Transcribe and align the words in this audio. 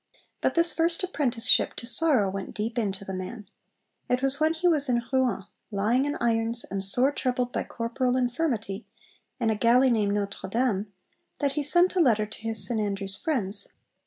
But 0.41 0.55
this 0.55 0.73
first 0.73 1.03
apprenticeship 1.03 1.75
to 1.75 1.85
sorrow 1.85 2.27
went 2.27 2.55
deep 2.55 2.79
into 2.79 3.05
the 3.05 3.13
man. 3.13 3.47
It 4.09 4.23
was 4.23 4.39
when 4.39 4.55
he 4.55 4.67
was 4.67 4.89
'in 4.89 5.03
Rouen, 5.13 5.43
lying 5.69 6.05
in 6.05 6.15
irons, 6.19 6.63
and 6.63 6.83
sore 6.83 7.11
troubled 7.11 7.51
by 7.53 7.65
corporal 7.65 8.17
infirmity, 8.17 8.87
in 9.39 9.51
a 9.51 9.55
galley 9.55 9.91
named 9.91 10.13
Notre 10.15 10.47
Dame,' 10.49 10.91
that 11.39 11.53
he 11.53 11.61
sent 11.61 11.95
a 11.95 11.99
letter 11.99 12.25
to 12.25 12.41
his 12.41 12.65
St 12.65 12.79
Andrews 12.79 13.15
friends. 13.19 13.67